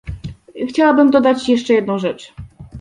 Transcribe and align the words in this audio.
Chciałabym 0.69 1.11
dodać 1.11 1.49
jeszcze 1.49 1.73
jedną 1.73 1.97
rzecz 1.99 2.33